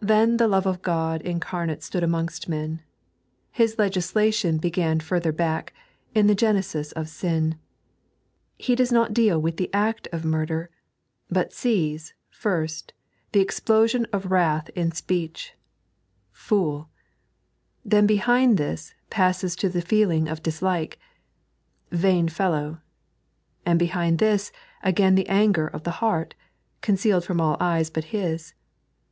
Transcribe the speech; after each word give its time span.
Then 0.00 0.38
the 0.38 0.48
Love 0.48 0.66
of 0.66 0.82
Ciod 0.82 1.22
incarnate 1.22 1.80
stood 1.80 2.02
amongst 2.02 2.48
men. 2.48 2.82
His 3.52 3.78
legislation 3.78 4.58
began 4.58 4.98
further 4.98 5.30
back, 5.30 5.72
in 6.16 6.26
the 6.26 6.34
genesis 6.34 6.90
of 6.90 7.08
sin. 7.08 7.54
He 8.58 8.74
does 8.74 8.90
not 8.90 9.14
deal 9.14 9.40
with 9.40 9.56
the 9.56 9.72
act 9.72 10.08
of 10.10 10.24
murder, 10.24 10.68
but 11.30 11.52
sees, 11.52 12.12
first, 12.28 12.92
the 13.30 13.38
explosion 13.38 14.04
of 14.12 14.32
wrath 14.32 14.68
in 14.70 14.90
speech— 14.90 15.54
Fot^; 16.34 16.88
then 17.84 18.04
behind 18.04 18.56
this 18.58 18.94
passes 19.10 19.54
to 19.54 19.68
the 19.68 19.80
feeling 19.80 20.26
of 20.26 20.42
dislike— 20.42 20.98
Vam 21.92 22.26
fellow; 22.28 22.80
and 23.64 23.78
behind 23.78 24.18
this 24.18 24.50
again 24.82 25.14
the 25.14 25.28
anger 25.28 25.68
of 25.68 25.84
the 25.84 26.02
heart, 26.02 26.34
concealed 26.80 27.24
from 27.24 27.40
all 27.40 27.56
eyes 27.60 27.90
but 27.90 28.06
His. 28.06 28.52